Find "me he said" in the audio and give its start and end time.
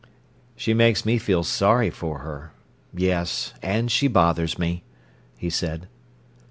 4.57-5.87